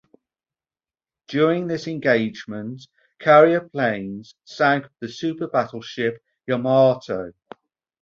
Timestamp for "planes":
3.69-4.33